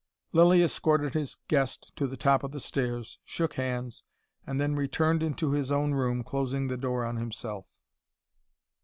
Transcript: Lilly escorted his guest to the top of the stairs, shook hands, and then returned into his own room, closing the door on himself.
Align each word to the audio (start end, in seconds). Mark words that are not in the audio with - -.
Lilly 0.31 0.63
escorted 0.63 1.13
his 1.13 1.37
guest 1.47 1.95
to 1.95 2.07
the 2.07 2.17
top 2.17 2.41
of 2.43 2.53
the 2.53 2.59
stairs, 2.59 3.19
shook 3.23 3.53
hands, 3.53 4.01
and 4.47 4.59
then 4.59 4.75
returned 4.75 5.21
into 5.21 5.51
his 5.51 5.71
own 5.71 5.93
room, 5.93 6.23
closing 6.23 6.69
the 6.69 6.75
door 6.75 7.05
on 7.05 7.17
himself. 7.17 7.67